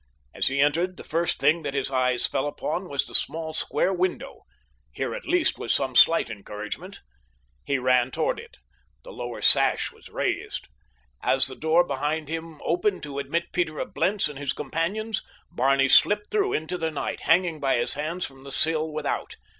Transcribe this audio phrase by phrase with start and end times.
[0.33, 3.93] As he entered the first thing that his eyes fell upon was the small square
[3.93, 4.45] window.
[4.91, 7.01] Here at least was some slight encouragement.
[7.65, 8.57] He ran toward it.
[9.03, 10.67] The lower sash was raised.
[11.21, 15.87] As the door behind him opened to admit Peter of Blentz and his companions, Barney
[15.87, 19.35] slipped through into the night, hanging by his hands from the sill without.